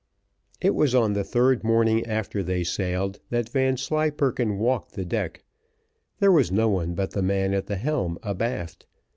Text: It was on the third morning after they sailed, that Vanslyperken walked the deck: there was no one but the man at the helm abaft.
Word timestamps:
It 0.59 0.73
was 0.73 0.95
on 0.95 1.13
the 1.13 1.23
third 1.23 1.63
morning 1.63 2.03
after 2.07 2.41
they 2.41 2.63
sailed, 2.63 3.19
that 3.29 3.49
Vanslyperken 3.49 4.57
walked 4.57 4.93
the 4.93 5.05
deck: 5.05 5.43
there 6.17 6.31
was 6.31 6.51
no 6.51 6.69
one 6.69 6.95
but 6.95 7.11
the 7.11 7.21
man 7.21 7.53
at 7.53 7.67
the 7.67 7.75
helm 7.77 8.17
abaft. 8.23 8.87